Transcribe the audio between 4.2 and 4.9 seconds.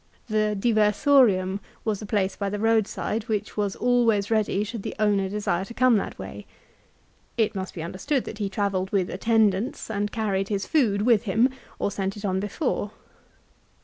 ready should